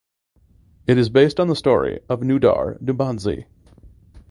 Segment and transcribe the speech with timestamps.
[0.87, 3.45] It is based on the story of Nodar Dumbadze.